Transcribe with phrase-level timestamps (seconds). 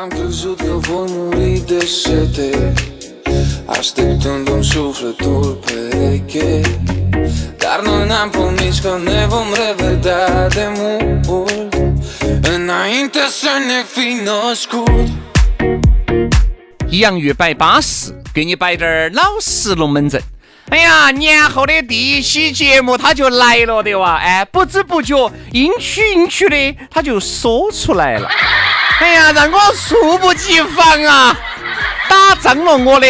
[0.00, 2.72] Am crezut că voi muri de sete
[3.66, 6.60] Așteptându-mi sufletul pereche
[7.56, 11.50] Dar noi n-am promis că ne vom revedea de mult
[12.54, 15.08] Înainte să ne fi născut
[16.92, 20.20] 洋芋摆巴适，给你摆点儿老实龙门阵。
[20.69, 24.15] 哎呀，年后的第一期节目它就来了的哇！
[24.15, 28.27] 哎，不知不觉阴曲阴曲的，它就说出来了。
[28.99, 31.37] 哎呀，让我猝不及防啊，
[32.09, 33.07] 打脏了我的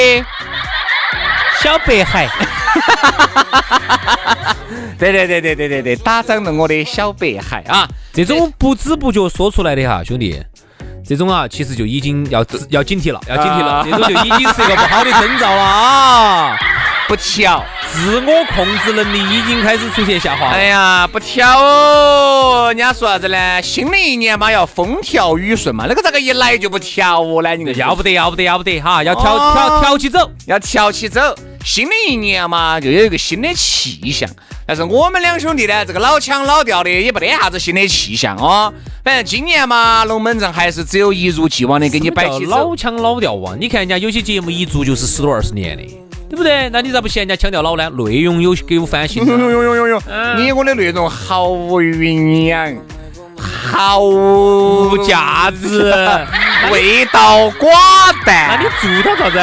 [1.61, 2.27] 小白海。
[4.99, 7.87] 对对对对对对对，打脏了我的小白海啊！
[8.13, 10.41] 这种不知不觉说出来的哈，兄弟，
[11.07, 16.57] 这种啊，其实就已经要要警惕了，要警惕了，啊这种就已经是一个不好的征兆了啊！
[17.07, 20.47] 不调，自我控制能力已经开始出现下滑。
[20.47, 22.65] 哎呀，不调哦！
[22.69, 23.61] 人家说啥子呢？
[23.61, 27.55] 新的一年嘛，要风调雨顺嘛，那个咋个一来就不调哦呢？
[27.55, 30.31] 你看要不得，要不得，要不得哈，要调哦调调起走。
[30.47, 31.21] 要调起走。
[31.63, 34.27] 新的一年嘛，就有一个新的气象。
[34.67, 38.73] 但是我们两兄弟呢，这个老腔老调的也不得啥子新的气象哦。
[39.03, 42.75] 反正今年嘛，龙门阵还是只有一如既往的给你摆起走老。
[42.75, 43.55] 腔老调啊！
[43.59, 45.83] 你看人家有些节目一做就是十多二十年的，
[46.29, 46.69] 对不对？
[46.71, 47.89] 那你咋不嫌人家腔调老呢？
[47.89, 49.63] 内容有给我翻新哟哟。
[49.63, 50.01] 哟哟！
[50.37, 52.75] 你我的内容毫无营养，
[53.37, 55.93] 毫无价值，
[56.71, 57.69] 味道寡
[58.25, 58.57] 淡。
[58.57, 59.39] 那你做它啥子？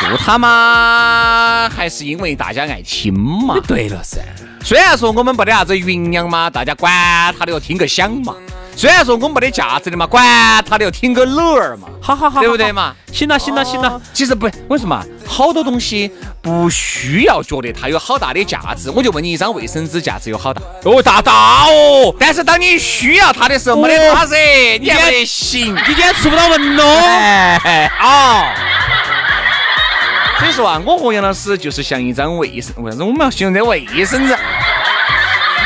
[0.00, 3.56] 做他嘛，还是因为大家爱听嘛。
[3.66, 4.20] 对了噻，
[4.62, 6.92] 虽然说我们没得啥子营养嘛，大家管
[7.38, 8.34] 他的要听个响嘛。
[8.78, 10.24] 虽然说我们没得价值的嘛，管
[10.64, 12.94] 他的要听个乐儿嘛，好好好，对不对嘛？
[13.12, 16.08] 行了行了行了，其实不，我说嘛，好多东西
[16.40, 18.88] 不需要觉得它有好大的价值。
[18.88, 20.62] 我就问你，一张卫生纸价值有好大？
[20.84, 25.74] 哦大大哦，但是当你需要它的时候，没得它噻，你还不得行。
[25.74, 26.84] 你今天出不到门哦。
[27.64, 28.54] 哎啊！
[30.38, 34.38] 所以说啊，我和杨老师就是像一张卫生，为啥子我们要形容这卫生纸？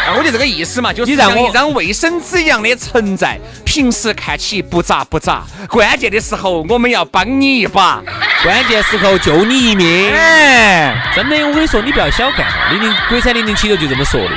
[0.06, 3.38] 啊，我就这个意思嘛，就是你让一张卫生纸一样的存在。
[3.64, 8.02] 平时看起不咋不咋，关键的时候我们要帮你一把。
[8.42, 10.10] 关键时候救你一命。
[10.10, 14.30] 哎，真的，我跟你说，你不要小看哈，零零国产零零七六就这么说的。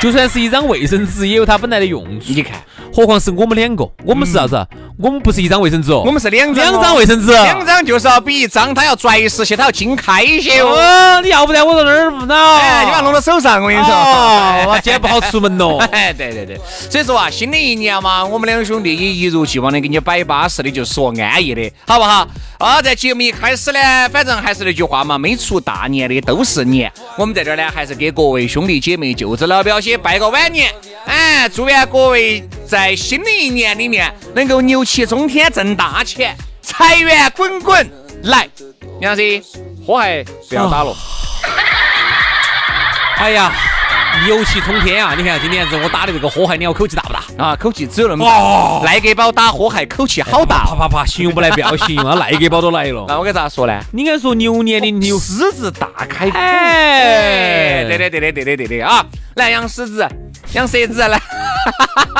[0.00, 2.26] 就算是一张卫生纸，也有它本来的用处。
[2.26, 2.60] 你看，
[2.92, 4.66] 何况是我们两个，我们是啥子？
[5.02, 7.32] 我们不是一张卫生纸哦，我们是两张哦两张卫生纸。
[7.32, 10.68] 两张就是要比一张它要拽实些，它要经开些哦。
[10.68, 12.34] 哦，你要不然我在那儿不恼。
[12.54, 13.92] 哎，你把它弄到手上，我跟你说。
[13.92, 15.78] 哦，哇，今天不好出门喽。
[15.90, 16.56] 哎，对对对，
[16.88, 22.24] 所以说啊，新的一年嘛，我们两兄弟也一如既往的给你摆巴适的，就说安逸的，好不好？
[22.58, 26.92] 啊，在节目一开始呢，反正还是那句话嘛，没出大年的都是年。
[27.16, 30.72] 我们在这儿呢，还是给各位兄弟姐妹、舅子老表些拜个晚年。
[31.06, 37.86] 哎，祝愿各位在新的一年里面能够牛气冲天，挣大钱，财源滚滚
[38.22, 38.48] 来。
[38.98, 39.42] 杨老师，
[39.86, 40.96] 火还不要打了。
[43.18, 43.52] 哎呀，
[44.24, 45.14] 牛气冲天啊！
[45.14, 47.20] 你看今天子我打的这个火海鸟口气大不大？
[47.36, 48.90] 啊，口气只有那么哦大。
[48.90, 50.74] 赖给宝打火海口气好大啪。
[50.74, 53.04] 啪啪，形容不来不要形容啊，赖给宝都来了。
[53.06, 53.78] 那我该咋说呢？
[53.92, 56.38] 你应该说牛年的牛，狮子大开口。
[56.38, 59.04] 哎对的，对的，对的，对的啊！
[59.34, 60.08] 来，养狮子，
[60.54, 61.18] 养蛇子，来，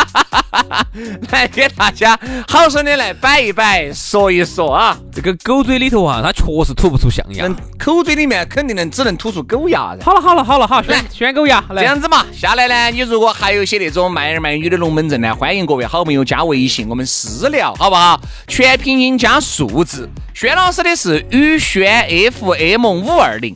[1.31, 2.19] 来给大家
[2.49, 4.97] 好生的来摆一摆，说一说啊。
[5.13, 7.47] 这个狗嘴里头啊，它确实吐不出象牙。
[7.79, 10.03] 口嘴里面肯定能只能吐出狗牙的。
[10.03, 11.83] 好了好了好了，好选选狗牙这。
[11.83, 18.19] 样子嘛，下来呢，你如果还有一些那种卖儿卖女的龙门阵呢，欢迎各位好朋友加微信，我们私聊，好不好？
[18.49, 20.09] 全拼音加数字。
[20.33, 23.55] 轩老师的是宇轩 FM 五二零，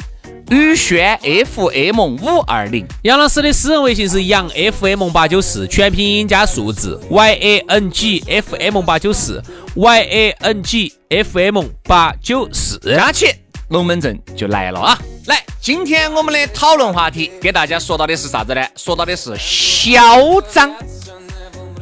[0.50, 2.86] 宇轩 FM 五二零。
[3.02, 9.42] 杨老师的私人微信是杨 FM 八九四，全拼音加数字 Y A N G F M 八九四
[9.74, 12.78] ，Y A N G F M 八九四。
[12.78, 13.26] 加起
[13.70, 14.98] 龙门阵就来了啊！
[15.26, 18.64] 来，今天我们的讨论话题给大家说到的是啥子呢？
[18.76, 20.72] 说到的是嚣张。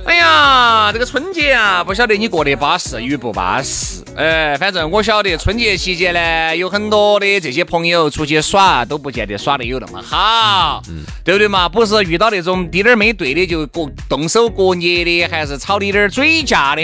[0.06, 4.04] 哎呀，这个春节啊，不晓得你过得巴适与不巴适？
[4.16, 10.82] 哎，反正我晓得春节期间呢，有很多的这些朋友出去耍，都不见得耍得有那么好，
[11.24, 11.68] 对不对嘛？
[11.68, 16.82] 不是遇到那种滴点儿没对的就过动手过捏的，还是吵滴点儿嘴架的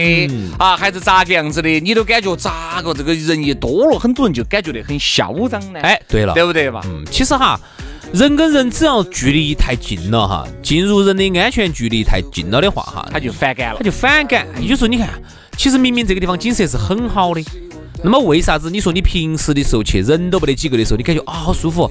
[0.59, 1.79] 啊，还是咋个样子的？
[1.81, 5.81] 你都感觉咋个这个人一多了，很多人就感觉得很嚣张呢？
[5.83, 6.81] 哎，对了，对不对嘛？
[6.87, 7.61] 嗯，其实哈。
[8.13, 14.47] 人跟人只要距离太近了哈，进入人的安全距离太近了的话哈，他就反感了，他就反感。
[14.61, 15.09] 有时候你看，
[15.57, 17.43] 其实明明这个地方景色是很好的，
[18.03, 21.89] 那么为啥子你说你平时的时候去人都没得几个的时候，你感觉啊好舒服？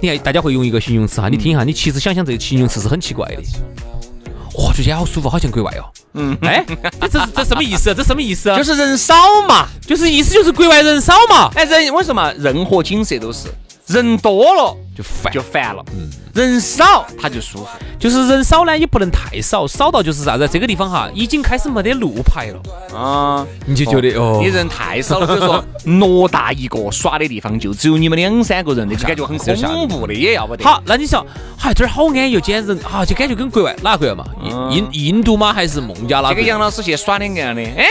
[0.00, 3.42] 你看大家会用一个形容词哈，你听一下，你其实想想这个形容词是很奇怪的。
[4.58, 5.84] 哇，这天好舒服，好像国外哦。
[6.14, 6.66] 嗯，哎，
[7.08, 7.94] 这这什么意思？
[7.94, 8.52] 这什么意思？
[8.56, 9.14] 就是人少
[9.48, 11.48] 嘛，就是意思就是国外人少嘛。
[11.54, 13.46] 哎，人为什么任何景色都是？
[13.86, 15.84] 人多了就烦，就烦了。
[15.92, 17.66] 嗯，人少他就舒服，
[17.98, 20.46] 就是人少呢也不能太少，少到就是啥子？
[20.46, 25.26] 这个地方哈已经开始没得路牌了啊，你就觉得哦，你人太少了。
[25.26, 30.64] 比如说 偌大一个耍的地方，就只有你们两三个人的， 就感觉很恐怖的，也要不得。
[30.64, 31.24] 好，那你说，
[31.56, 34.24] 嗨，这儿好安逸，简直啊，就感觉跟国外哪个国外嘛？
[34.70, 35.52] 印印度吗？
[35.52, 36.30] 还是孟加拉？
[36.30, 37.86] 这个杨老师去耍两个样的，哎。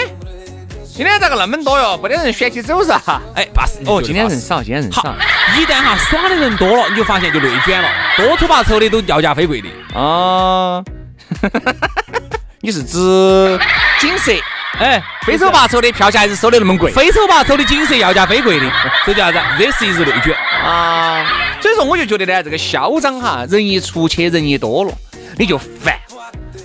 [0.99, 1.97] 今天咋个那么多哟？
[2.03, 3.01] 没得人选起走噻？
[3.33, 4.01] 哎，巴适哦！
[4.03, 5.15] 今天人少，今天人少。
[5.57, 7.87] 一旦哈耍的人多了，你就发现就内卷了，
[8.17, 10.83] 多出把抽的都要价非贵的啊！
[12.59, 13.57] 你是指
[14.01, 14.33] 景色？
[14.77, 16.91] 哎，非抽八抽的票价还是收的那么贵？
[16.91, 18.69] 非抽八抽的景色要价非贵的，
[19.07, 19.63] 这叫啥子？
[19.63, 20.35] 这是一日内卷
[20.65, 21.25] 啊！
[21.61, 24.91] 所以说，我就觉得呢，这个嚣张哈，人一出去，人一多了，
[25.37, 25.97] 你就烦。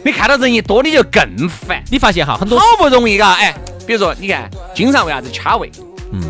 [0.03, 1.81] 你看到人一多，你就更烦。
[1.89, 3.55] 你发现哈，很多好不容易嘎，哎。
[3.87, 5.71] 比如说，你看，经常为啥子掐位？
[6.13, 6.23] 嗯，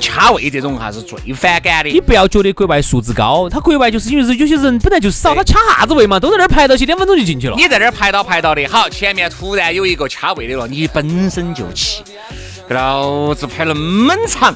[0.00, 1.90] 掐位这种哈是最反感的。
[1.90, 7.56] 你不要觉得国外素质高，他国外就是因为是有些人本来就少，他掐啥子位嘛，都在那儿排到起，两分钟就进去了。
[7.56, 12.02] 你在那儿排到排到的好，前面突然有一个掐位的了，你本身就气，
[12.68, 14.54] 老子排那么长。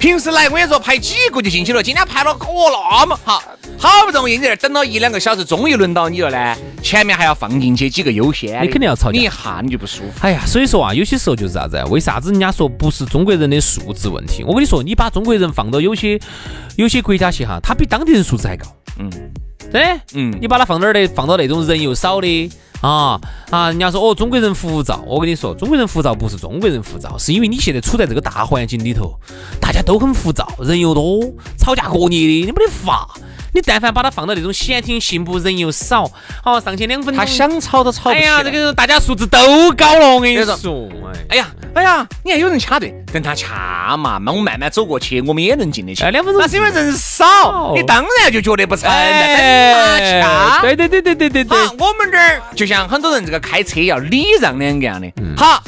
[0.00, 3.42] 平时来我跟你说排几个就进去了，今天排了哦那么好，
[3.76, 10.12] 好不容易你在这等了一两个小时，终于轮到你了呢，前面还要放进去几个优先，你肯定要吵架，你一下你就不舒服。
[10.22, 11.78] 哎呀，所以说啊，有些时候就是啥子？
[11.90, 14.42] 为啥子人家说不是中国人的素质问题？
[14.42, 16.18] 我跟你说，你把中国人放到有些
[16.76, 18.66] 有些国家去哈，他比当地人素质还高。
[18.98, 19.10] 嗯，
[19.70, 21.06] 对，嗯，你把他放哪儿的？
[21.08, 22.50] 放到那种人又少的。
[22.80, 23.68] 啊啊！
[23.68, 25.02] 人家说哦，中国人浮躁。
[25.06, 29.14] 我跟你说，中国人浮躁不是中国人浮躁，是因为你现在处在这个大环境里头，
[29.60, 31.20] 大家都很浮躁，人又多，
[31.58, 33.08] 吵架过年的，你没得法。
[33.52, 36.10] 你但凡把它放到那种闲庭信步，人又少，
[36.42, 38.16] 好上去两分钟，他想吵都吵不起。
[38.16, 40.88] 哎呀，这个大家素质都高了，我跟你说。
[41.28, 46.04] 哎呀，哎呀，你看有人掐队，等他掐嘛，那我慢慢走过去，我们也能进得去。
[46.10, 48.88] 两分钟，那是因为人少，你当然就觉得不成。
[48.90, 50.60] 哎，掐。
[50.62, 51.58] 对对对对对对对。
[51.58, 55.12] 好，我们这儿就像很多人这个开车要礼让两个样的。
[55.36, 55.62] 好，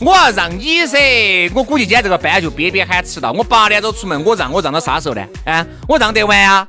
[0.00, 3.32] 我要让你噻，我估计今天这个班就憋憋喊迟到。
[3.32, 5.24] 我八点钟出门，我让我让到啥时候呢？
[5.44, 6.66] 啊，我让得完啊。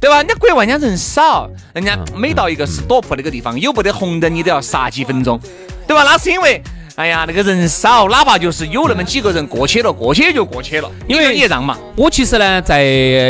[0.00, 0.18] 对吧？
[0.18, 5.40] 人家国外人家人少，人家每到一个 stop 那个地方，有不得红灯，你都要刹几分钟，
[5.86, 6.04] 对吧？
[6.04, 6.62] 那是因为，
[6.98, 11.78] 哎呀，那个人少，哪怕就是有那么几个人过去了，过去就过去了，因为你让嘛。
[11.94, 12.82] 我其实呢，在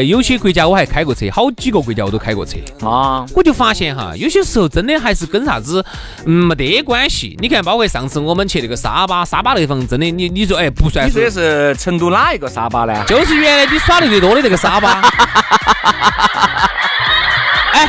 [0.06, 3.26] 有些国家我还开过车，好几个国家我都开过车啊。
[3.34, 5.84] 我就发现哈，有些时候真的还是跟啥子
[6.24, 7.36] 嗯没得关系。
[7.42, 11.06] 你看，包括上次我们去那个沙巴，沙巴那地方真的，你你说哎不算。
[11.06, 13.04] 你说的是成都哪一个沙巴呢？
[13.06, 15.02] 就是原来你耍的最多的那个沙巴。
[17.72, 17.86] 哎，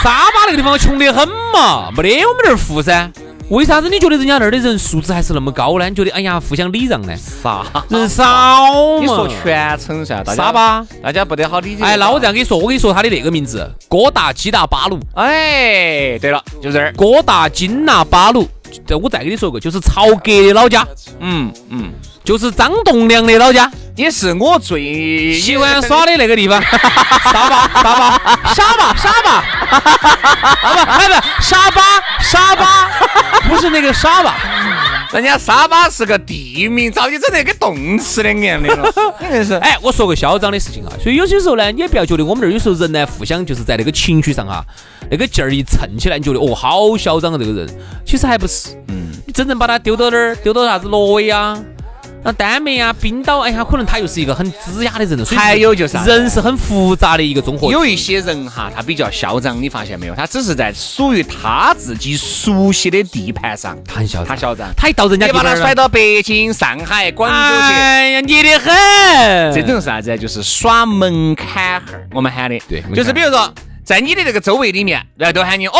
[0.00, 3.10] 沙巴那个地方穷得很嘛，没得我们这儿富噻。
[3.50, 5.88] 为啥子你觉得人家那儿的人素质还是那么高呢？
[5.88, 7.16] 你觉得哎呀，互相礼让呢？
[7.16, 7.64] 啥？
[7.88, 9.00] 人少嘛？
[9.00, 11.82] 你说全称噻，沙巴，大家不得好理解。
[11.82, 15.00] 哎，那我这样跟你说，我跟你说他的那个名字，哥大基大巴鲁。
[15.14, 18.46] 哎，对了，就这儿，哥大金纳巴鲁。
[18.86, 20.86] 这我再跟你说个，就是曹格的老家。
[21.20, 21.92] 嗯嗯。
[22.24, 26.60] 就是张栋梁的老家，也是我最喜欢耍的那个地方。
[27.32, 27.66] 沙巴，
[28.52, 29.42] 沙巴，沙巴，
[30.60, 31.82] 沙巴，不，不，沙巴，
[32.20, 32.90] 沙巴，
[33.48, 34.36] 不是那个沙巴，
[35.14, 38.92] 人家沙巴是个地名，早就整那个动词两样的了。
[39.18, 39.54] 肯定是。
[39.54, 44.62] 哎，我说个嚣张的事情啊，所以有些时候呢，你也不要觉得我们这儿有时候人呢，互相就是在那个情绪上啊，
[45.10, 47.66] 那个劲儿一蹭起来，你觉得哦，好嚣张啊这个人，
[48.08, 48.70] 其实还不是。
[48.88, 49.12] 嗯。
[49.26, 51.62] 你真正把他丢到哪儿，丢到啥子挪威啊？
[52.24, 57.70] 那丹麦啊、冰岛，哎呀，可能他又是一个很资雅的人，还有就是人是很复杂的一个综合。
[57.70, 60.14] 有一些人哈，他比较嚣张，你发现没有？
[60.14, 64.68] 他只是在属于他自己熟悉的地盘上，他很嚣张，他嚣张。
[64.76, 67.36] 他一到人家你把他甩到北京、上海、广州
[67.68, 68.74] 去，哎呀，你的很。
[69.54, 70.16] 这种是啥子？
[70.18, 72.58] 就是耍门槛儿，我们喊的。
[72.68, 75.78] 对就是比如说，在你的这个周围里面，然后都喊你哦，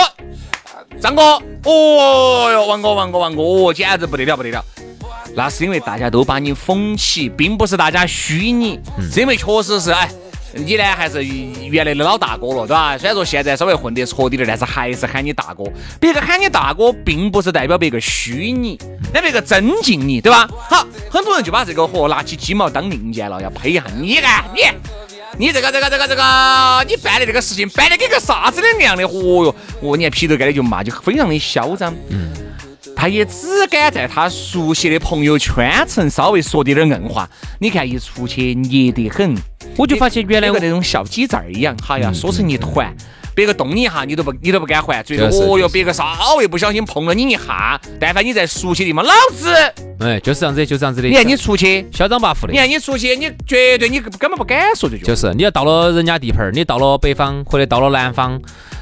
[1.00, 1.22] 张哥，
[1.64, 4.64] 哦哟，王哥，王哥，王哥，哦，简直不得了，不得了。
[5.34, 8.80] 那是因为大家都把你捧起，并不是大家虚你，
[9.12, 10.08] 是因为确实是哎。
[10.54, 12.96] 你呢，还是原来的老大哥了，对吧？
[12.96, 15.62] 虽然说现在稍微混得戳底点，但是还是喊你大哥。
[16.00, 18.78] 别个喊你大哥，并不是代表别个虚你，
[19.12, 20.48] 那别个尊敬你，对吧？
[20.70, 24.62] 好，很多人就把这个活拿起鸡毛当令箭了，要呸一下你啊你。
[25.38, 29.04] 你这个这个这个这个，你办的这个事情办的跟个啥子两样的？
[29.04, 31.94] 哦哟，哦，你看劈头盖脸就骂，就非常的嚣张。
[32.08, 32.32] 嗯，
[32.96, 37.30] 他也只敢在他熟悉的朋友圈层稍微说点点硬话。
[37.60, 39.36] 你看一出去捏得很，
[39.76, 42.92] 我就发现原来我有那种小鸡仔儿一样，哈呀，缩成一团。
[43.38, 49.54] 别个动你一下，你都不你都不敢还，最多哦哟，别个稍微不小心碰了你一下，但凡你在熟悉的地方，老子，
[50.00, 51.06] 哎，就是这样子，就是这样子的。
[51.06, 52.58] 你看你出去，嚣张跋扈的你。
[52.58, 55.06] 看你出去，你绝对你根本不敢说这句话。
[55.06, 58.40] 就是你要到了人家地盘儿，你到了北方或者到了南方，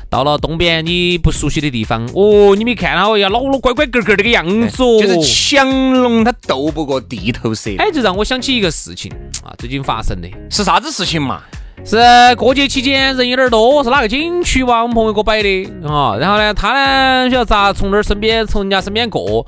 [0.08, 9.12] 到了东边你不熟悉的地方，哦，你没看到呀，老老乖乖个个那个样子哦，就是强龙它斗不过地头蛇，哎，就让我想起一个事情
[9.44, 11.42] 啊，最近发生的，是啥子事情嘛？
[11.84, 11.96] 是
[12.36, 14.82] 过节期间人有点多，是哪个景区哇？
[14.82, 19.46] 我们朋友给我摆的啊，然后呢，他呢晓得咋从那儿身边从人家身边过。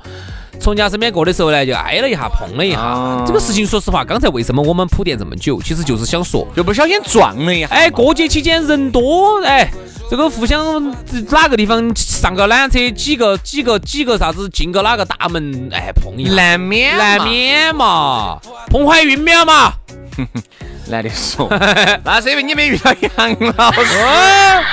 [0.61, 2.79] 从人家身边过的时候呢，就挨了一下，碰了一下。
[2.79, 7.67] 啊这个事情，说实话，刚才为什么我们铺垫这么久，其实就是想说，就不小心撞了一下。
[7.67, 9.71] 哎，过节期间人多，哎，
[10.09, 10.93] 这个互相
[11.29, 19.73] 哪个地方上个缆车，几个几个几个啥子进个哪个大门，哎，碰一下，难免难免嘛，碰怀孕没有嘛？
[20.89, 21.47] 难得说，
[22.03, 23.97] 那是因为你没遇到杨老师。
[23.99, 24.63] 哦，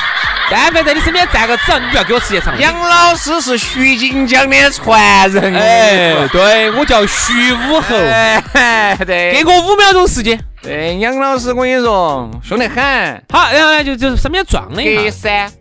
[0.51, 2.59] 但凡在你身边站个子，你不要给我直接唱。
[2.59, 5.55] 杨老师是徐锦江的传人。
[5.55, 10.39] 哎，对我叫徐武侯，哎，对，给我五秒钟时间。
[10.63, 13.23] 对杨老师，我跟你说，凶得很。
[13.31, 15.53] 好，然后呢，就就是身边撞了一下隔三，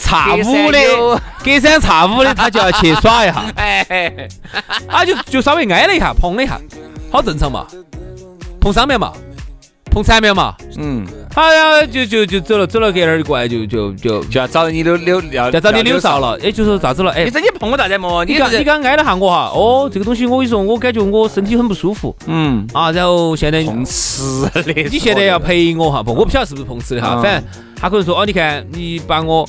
[0.00, 0.78] 差五的，
[1.44, 3.44] 隔三差五的，他就要去耍一下。
[3.56, 4.28] 哎，嘿嘿
[4.88, 6.58] 啊，就就稍微挨了一下，碰了一下，
[7.10, 7.66] 好正常嘛。
[8.68, 9.10] 碰上面嘛，
[9.90, 11.02] 碰惨面嘛，嗯，
[11.34, 16.18] 好，然后就就就走了，走了隔那儿就过来就就就就要找你溜溜，要要找你溜哨。
[16.18, 16.38] 了。
[16.42, 17.10] 哎，就说咋子了？
[17.12, 18.22] 哎你，这你碰我咋子么？
[18.26, 22.92] 你刚你刚挨了下我哈，哦，这个东西我跟你说，我感觉我身体很不舒服嗯，啊。
[22.92, 24.62] 然后现在碰瓷的。
[24.90, 27.42] 你现在要陪我哈，不，我不晓得是不是碰瓷的哈，嗯反正
[27.74, 29.48] 他可能说哦，你看你把我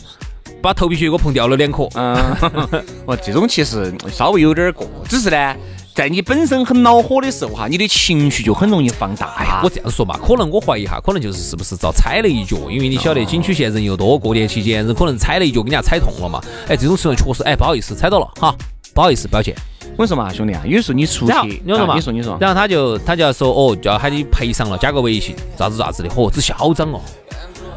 [0.62, 2.16] 把头皮屑给我碰掉了两颗，嗯，
[3.06, 5.54] 哦，这种其实稍微有点儿过，只是呢，
[6.00, 9.60] 在你本身很恼火的时候哈，你的情绪就很容易放大呀。
[9.62, 16.42] 我这样说嘛，可能我怀疑哈，可能就是是不是遭踩了一脚，因为你晓得景区现在人又多，过年期间人可能踩了一脚，给人家踩痛了嘛。
[16.70, 18.56] 哎，这种时候确实，哎，不好意思，踩到了哈，
[18.96, 19.54] 不好意思，不要紧。
[19.98, 27.02] 我跟你说嘛，兄弟啊，有时候你出去，你说嘛，啊你说你说，然后他就他就要说哦，就要喊你赔偿了，加个微信，咋子咋子的，嚯，只嚣张哦。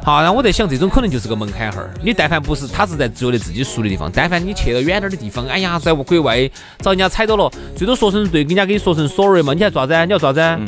[0.04, 1.94] 好，然后我在想，这种可能就是个门槛号儿。
[2.02, 10.04] 你但凡不是他是在觉得自己熟的地方，但凡你去了远点儿的地方，哎呀，在国外找人家踩到了，最多说声对，人家给你说声 sorry 嘛，你还做啥子啊？
[10.04, 10.60] 你要做啥子啊？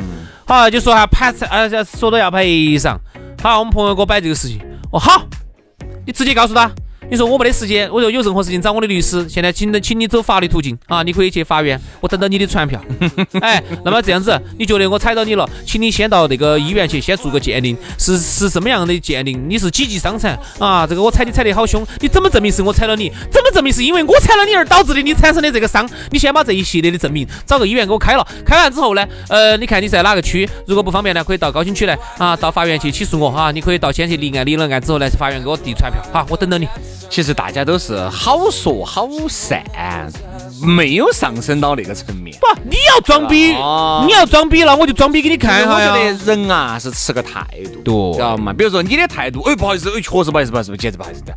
[0.45, 2.97] 好，就说下盘呃，说到要赔偿。
[3.43, 4.61] 好，我们朋友给我摆这个事情，
[4.91, 5.25] 哦好，
[6.05, 6.71] 你直接告诉他。
[7.09, 9.27] 你说我没得时间，我说有任何事情找我的律师。
[9.29, 12.81] 现在请请你走法律途径啊，你可以去法院，我等到你的传票。
[13.41, 19.39] 哎，那么这样子，你觉得我踩到你了，请你先到那个医院去，先做个鉴定，是是什么样的鉴定？
[19.47, 20.85] 你是几级伤残啊？
[20.87, 23.09] 这个我踩你踩得好凶，你怎么证明是我踩了你？
[23.31, 25.87] 怎么证明是因为我踩了你而导致的你产生的这个伤？
[26.11, 30.49] 你先把这一系列的证明找个医院给我开了，开完之后呢，呃，你看你在哪个区？
[30.65, 33.51] 如果不方便呢，可以到高新区来啊，到法院去起诉我哈。
[33.51, 36.67] 你可以到先去立案，立了案之后呢，法院给我递传票，好，我等到你。
[37.09, 39.63] 其实大家都是好说好散，
[40.61, 42.37] 没有上升到那个层面。
[42.39, 45.93] 不，你要装逼，哦你要装逼了，我就装逼给你看我哈呀。
[45.93, 47.45] 觉得人啊是持个态
[47.83, 48.51] 度，对知道吗？
[48.53, 51.33] 比如说你的态度，哎，不好意思，哎，确实不好意思，不好意思，简直不好意思的，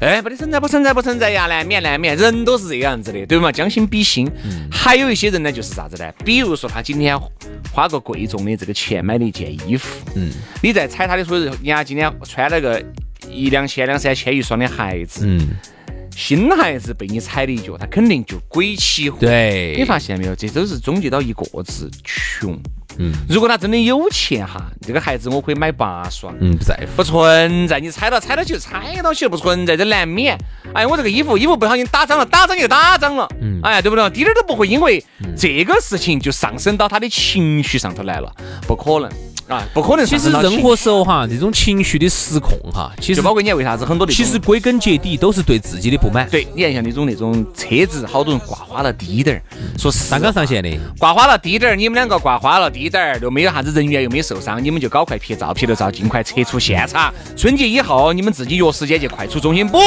[0.00, 3.52] 哎，不得存在，不存在，不存在呀，难免难免，人都是这个样子的，对吗？
[3.52, 4.30] 将心比心。
[4.70, 6.10] 还有一些人呢，就是啥子呢？
[6.24, 7.18] 比如说他今天
[7.72, 10.30] 花个贵重的这个钱买了一件衣服，嗯，
[10.62, 12.82] 你在踩他的时候，人家今天穿了个
[13.32, 15.50] 一两千、两三千一双的鞋子，嗯，
[16.20, 19.16] 新孩子被你踩了一脚，他肯定就鬼起火。
[19.18, 20.34] 对，你发现没有？
[20.36, 22.54] 这都是终结到一个字：穷。
[22.98, 26.34] 嗯，如果他真的有钱哈，这个孩子我可以买八双。
[26.38, 30.36] 嗯，不在乎，不存在，你猜到猜到起就猜到起，不存在，这难免。
[30.74, 33.26] 哎，我这个衣服衣服不小心打脏了，打脏就打脏了。
[33.40, 34.10] 嗯，哎，对不对？
[34.10, 35.02] 滴点儿都不会因为
[35.34, 38.30] 这个事情就上升到他的情绪上头来了，
[38.66, 39.10] 不可能。
[39.48, 40.06] 啊，不可能。
[40.06, 46.28] 其实任何时候哈，这种情绪的失控哈，其实包括你看为啥子很多的，其实归根结底都是对自己的不满。
[46.30, 49.42] 对，你看像那种那种车子，好多人挂花了低点儿，
[49.78, 57.12] 说上纲上线的，挂花了低点儿，你们两个挂花了低点儿，又没有啥子人员，又没受伤，你们就搞快拍照，拍了照，尽快撤出现场。
[57.36, 59.78] 春节以后，你们自己约时间去快出中心补，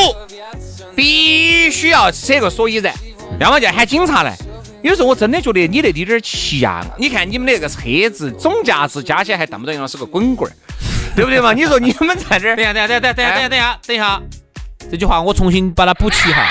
[0.96, 2.94] 必须要扯个所以然，
[3.40, 4.36] 要么就喊警察来。
[4.82, 6.86] 有时候我真的觉得你那滴点儿气呀！
[7.00, 10.54] 你看你们那个车子总价值加起来还当不到杨老师个滚棍儿，
[11.16, 11.54] 对不对嘛？
[11.54, 14.22] 你说你们在这儿，等下等下等下等下等下等下等下，
[14.92, 16.44] 这句话我重新把它补齐哈。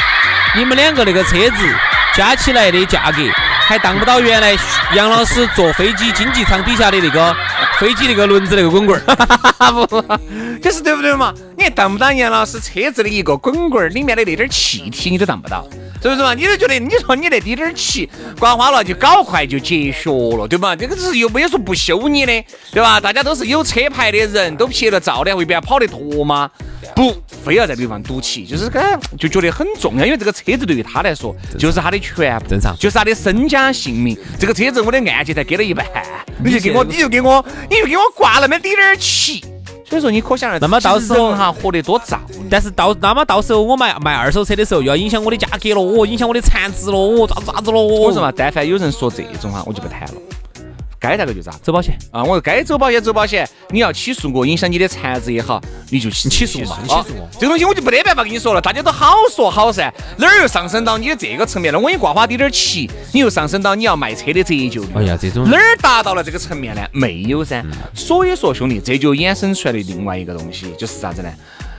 [0.56, 1.74] 你们两个那个车子
[2.14, 3.22] 加起来的价格
[3.66, 4.54] 还当不到原来
[4.94, 7.34] 杨老师坐飞机经济舱底下的那个
[7.78, 10.04] 飞机那个轮子那个滚棍儿，不，
[10.62, 11.32] 这是对不对嘛？
[11.56, 15.66] 你还当不到杨老师车子的一个滚棍儿里面的那点气体，你都当不到。
[16.02, 16.34] 是不是嘛？
[16.34, 20.74] 你都觉得，你说你那滴点儿气刮花了就搞快就结学了，对吧？
[20.76, 23.00] 这个是又没有说不修你的，对吧？
[23.00, 26.50] 大家都是有车牌的人，都拍了照的，未必要跑得脱吗？
[26.94, 34.16] 不，非要在地方赌气，就是感就觉得很重要，因为这个车子对于他来说就是他的全部，正常，就是他的身家性命。
[34.38, 35.86] 这个车子我的按揭才给了一半，
[36.44, 39.44] 你就给我，你就给我，你就给我挂那么滴点儿气。
[39.88, 42.16] 所以说你可想而知，那么到时候哈活得多燥，
[42.50, 50.14] 但是到那么到时候我卖卖二手车的时候，又要影响我的价格了，哦，影响我的残值了，哦，咋子咋子了，我说嘛，但凡有人说这种哈，我就不谈了。
[51.02, 52.22] 该咋个就咋，走保险啊！
[52.22, 57.28] 我说该走保险走保险，你要起诉我，影响你的残值也好，你就起诉嘛，你起诉我。
[57.40, 61.80] 这东西我就没得办法跟你说了，大家都好说好噻，哪儿又上升到你的这个层面了？
[61.80, 64.88] 我给你挂花滴点儿旗，你又上升到你要卖车的折旧率。
[64.94, 66.86] 哎呀，这种哪儿达到了这个层面呢？
[66.92, 67.64] 没有噻。
[67.94, 71.28] 所以说，兄弟，这就衍生出来的另外一个东西，就是啥子呢？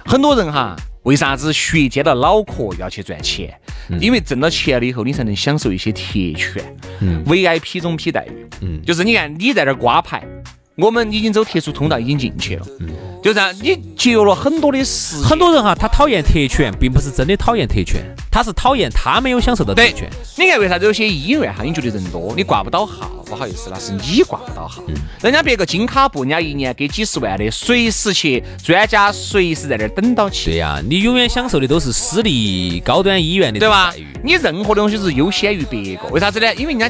[0.06, 0.76] 很多人哈。
[1.04, 3.54] 为啥子学尖了脑壳要去赚钱？
[4.00, 6.02] 因为挣到钱了以后，你才能享受一些特
[6.36, 6.64] 权
[7.26, 8.46] ，VIP 中批待遇。
[8.62, 10.24] 嗯，就是你看你在这儿刮牌，
[10.76, 12.66] 我们已经走特殊通道已经进去了。
[12.80, 12.90] 嗯，
[13.22, 15.26] 就这样，你节约了很多的时间。
[15.26, 18.04] 很多人哈，他讨厌特权，并不是真的讨厌特权。
[18.32, 20.10] 他是讨厌他没有享受到特权。
[20.36, 23.08] 你看为啥子有些医院哈，你觉得人多，你挂不到号？
[23.28, 24.82] 不好意思，那是你挂不到号。
[24.88, 30.46] 嗯人家别个金卡布，人家一年给几十万的，随时去，专家随时在那儿等到起。
[30.52, 33.94] 对呀，你永远享受的都是私立高端医院的对吧？
[34.24, 36.52] 你任何东西是优先于别个，为啥子呢？
[36.56, 36.90] 因为人家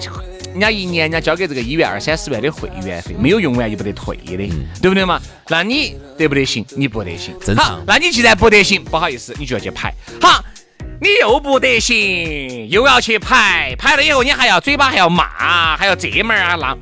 [0.53, 4.37] 人家一年人家交给这个医院二三十万的会员费，没有用完就不得退的，
[4.81, 5.19] 对不对嘛？
[5.49, 6.65] 那你得不得行？
[6.77, 7.35] 你不得行。
[7.55, 9.93] 好，那你既然不得行，不好意思，你就要去排。
[10.21, 10.43] 好。
[11.01, 16.77] 你又不得行，又要去排，排了以后你还要嘴巴还要骂，还要这门啊那，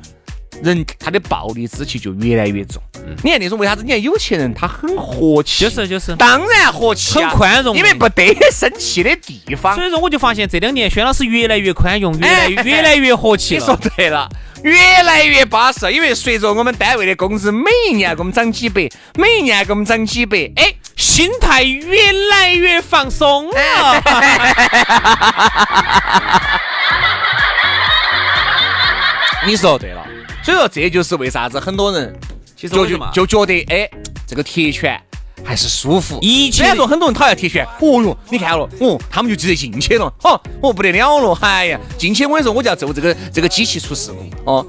[0.62, 2.82] 人他的暴力之气就越来越重。
[3.22, 3.82] 你看那种为啥子？
[3.82, 9.74] 你看有钱人他很和气，就是就是，当然和气，很宽容，因为不得生气的地方。
[9.74, 14.28] 所以说我就发现这两年轩老师越来越宽容，越来越越来越和气你说对了，
[14.62, 15.92] 越来越巴适。
[15.92, 20.74] 因为随着我们单位的工资每一年给我们涨几百，每一年给我们涨几百，哎。
[20.94, 24.02] 心态越来越放松了，
[29.44, 30.06] 你说对了，
[30.42, 32.14] 所以说这就是为啥子很多人
[32.56, 33.88] 就就就觉得哎，
[34.26, 35.00] 这个铁拳
[35.44, 36.18] 还是舒服。
[36.20, 44.66] 以前说很多人讨厌铁拳，哦哟，你看了，哦，他们就直接进去了，哦，哦不得了了，哎呀，进去我跟你说，我就要揍这个这个机器出事故，哦。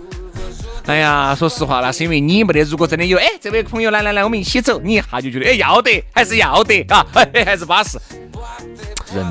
[0.85, 2.61] 哎呀，说实话，那是因为你没得。
[2.63, 7.97] 如果真的有，哎，这位朋友，来来来，我们一起走，你一下就觉得，哎，要得，还是要得啊，哎，还是巴适。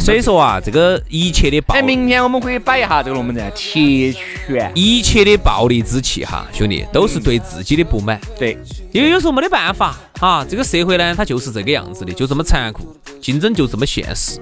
[0.01, 4.73] 所以说啊，这个一切的暴，哎，明天我们可以摆一下这个龙门阵，铁拳。
[4.75, 8.21] 一切的暴力之气哈，兄弟，都是对自己的不满。
[8.38, 8.57] 对，
[8.92, 14.40] 因为有时候没得办法哈，这个社会呢，它就是这个样子的，就这么残酷，竞争就这么现实。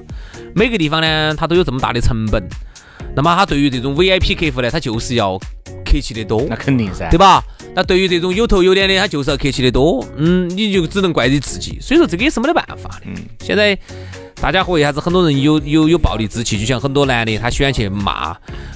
[0.54, 2.42] 每个地方呢，它都有这么大的成本。
[3.16, 5.36] 那么他对于这种 VIP 客户呢，他就是要
[5.84, 7.42] 客气的多，那肯定噻，对吧？
[7.74, 10.04] 那对于这种有头有脸的，他就是要客气的多。
[10.16, 11.78] 嗯，你就只能怪你自己。
[11.80, 13.06] 所以说这个也是没得办法的。
[13.06, 13.76] 嗯，现在
[14.40, 16.58] 大家伙为啥子很多人有有有暴力之气？
[16.58, 18.34] 就像很多男的，他喜欢去骂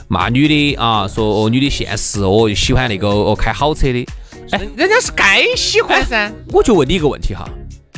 [0.08, 4.06] 骂女的啊，说哦女的现实哦，喜欢那个哦开好车的。
[4.50, 6.30] 哎，人家是该喜欢噻。
[6.52, 7.48] 我就问你一个问题哈，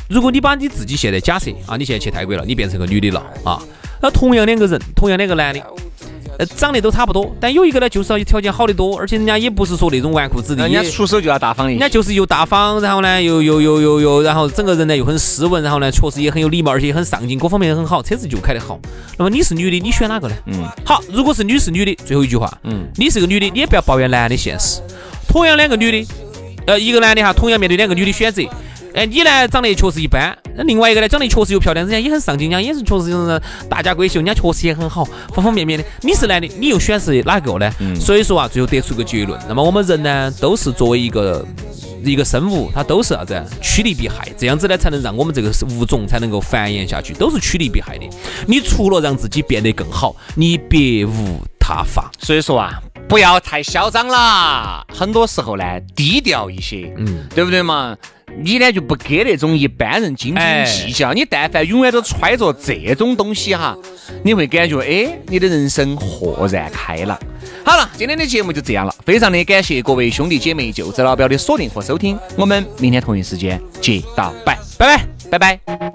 [0.08, 3.60] 如果你把你自己现在假设啊，你现在去泰国了，你变成个女的了啊，
[4.00, 5.60] 那同样两个人，同样两个男的。
[6.38, 18.78] 呃，长得都差不多，但有一个呢，就是要条件好得多，而且人家也不是说那种纨绔子弟，人家出手就要大方一人家就是又大方，然后呢，又又又又又，然后整个人呢又很斯文，然后呢，确实也很有礼貌，而且很上进，各方面也很好，车子就开得好。
[19.16, 20.34] 那么你是女的，你选哪个呢？
[20.46, 24.80] 嗯，好，如果是女是女的，最后一句话，嗯，你是个女的，你也不要抱怨男的现实。
[25.28, 26.08] 同样两个女的，
[26.66, 28.42] 呃，一个男的哈，同样面对两个女的选择。
[28.96, 35.04] 哎，你呢长得确实一般，那另外一个呢长得确实又漂亮，人家也很上进，人家也是确实是大家闺秀，人家确实也很好，
[35.34, 35.84] 方方面面的。
[36.00, 37.70] 你是男的，你又选是哪个呢？
[38.00, 39.38] 所以说啊，最后得出个结论。
[39.46, 41.46] 那么我们人呢，都是作为一个
[42.02, 43.44] 一个生物，它都是啥子？
[43.60, 48.08] 趋利避害，这样子呢才能让我们这个物种才能够繁衍下去，都是趋利避害的。
[48.48, 52.10] 你除了让自己变得更好，你别无他法。
[52.18, 57.94] 所以说啊，不要太嚣张了，很多时候呢，低调一些，嗯，对不对嘛？
[58.42, 63.76] 你呢就不给那种一般人斤斤计较，你但凡永远都揣着这种东西哈，
[64.22, 67.18] 你会感觉哎，你的人生豁然开朗。
[67.64, 75.85] 好了，今天的节目就这样了，非常的感谢各位兄弟姐妹、舅子老表的锁定和收听，我们明天同一时间接到拜，拜拜，拜拜。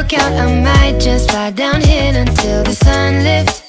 [0.00, 1.50] Work out, I might just fly
[1.82, 3.60] here until the sun lifts.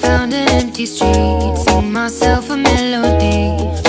[0.00, 3.83] Found an empty street, sing myself a melody